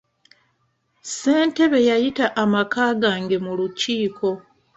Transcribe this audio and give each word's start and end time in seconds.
Ssentebe 1.03 1.79
yayita 1.89 2.25
amaka 2.43 2.83
gange 3.01 3.37
mu 3.45 3.51
lukiiko. 3.59 4.29